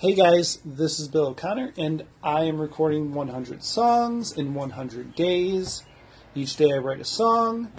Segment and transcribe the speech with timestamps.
[0.00, 5.84] Hey guys, this is Bill O'Connor, and I am recording 100 songs in 100 days.
[6.34, 7.70] Each day I write a song,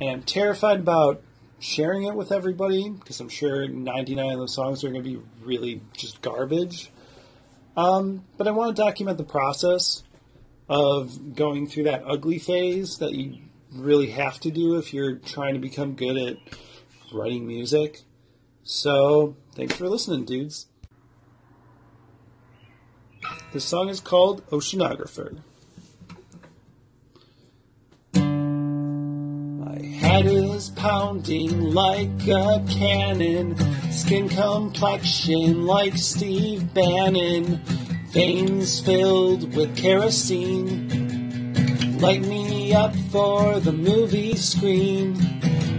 [0.00, 1.24] and I'm terrified about
[1.58, 5.20] sharing it with everybody because I'm sure 99 of those songs are going to be
[5.42, 6.92] really just garbage.
[7.76, 10.04] Um, but I want to document the process
[10.68, 13.40] of going through that ugly phase that you
[13.72, 16.36] really have to do if you're trying to become good at
[17.12, 18.02] writing music.
[18.62, 20.68] So, thanks for listening, dudes.
[23.54, 25.38] This song is called Oceanographer.
[28.12, 33.56] My head is pounding like a cannon,
[33.92, 37.60] skin complexion like Steve Bannon,
[38.08, 40.88] veins filled with kerosene.
[42.00, 45.14] Light me up for the movie screen.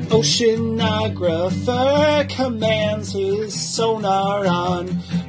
[0.08, 4.86] Oceanographer commands his sonar on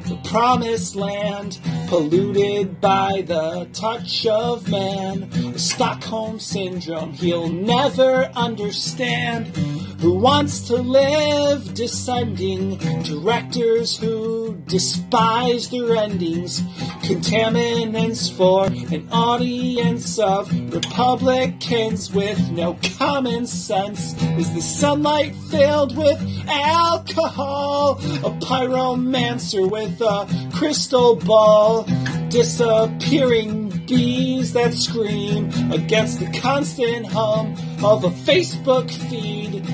[0.06, 5.56] the promised land, polluted by the touch of man.
[5.58, 9.52] Stockholm syndrome he'll never understand.
[10.00, 16.60] Who wants to live descending directors who despise their endings?
[17.02, 24.12] Contaminants for an audience of Republicans with no common sense.
[24.38, 27.92] Is the sunlight filled with alcohol?
[27.92, 31.84] A pyromancer with a crystal ball,
[32.28, 39.64] disappearing bees that scream against the constant hum of a Facebook feed.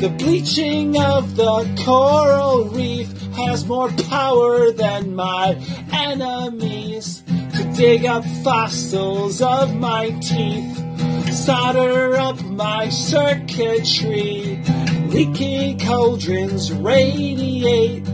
[0.00, 5.56] The bleaching of the coral reef has more power than my
[5.92, 7.22] enemies
[7.56, 14.62] to dig up fossils of my teeth, solder up my circuitry.
[15.08, 18.06] Leaky cauldrons radiate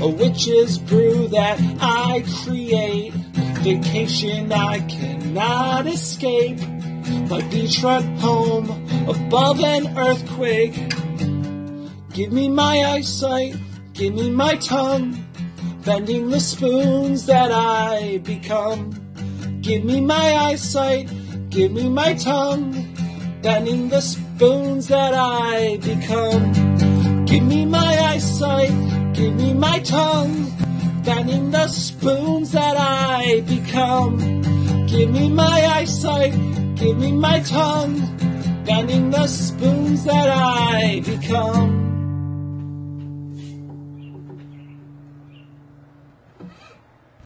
[0.00, 3.12] a witch's brew that I create.
[3.64, 6.58] Vacation I cannot escape.
[7.28, 8.68] My beachfront home
[9.08, 10.74] above an earthquake.
[12.12, 13.56] Give me my eyesight,
[13.94, 15.24] give me my tongue,
[15.84, 18.90] bending the spoons that I become.
[19.62, 21.08] Give me my eyesight,
[21.48, 22.94] give me my tongue,
[23.40, 27.24] bending the spoons that I become.
[27.24, 30.52] Give me my eyesight, give me my tongue,
[31.02, 34.18] bending the spoons that I become.
[34.86, 36.34] Give me my eyesight,
[36.76, 38.00] give me my tongue,
[38.64, 41.93] bending the spoons that I become.